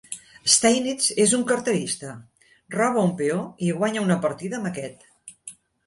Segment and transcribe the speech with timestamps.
[0.53, 2.15] Steinitz és un carterista,
[2.79, 5.11] roba un peó i guanya una partida amb aquest.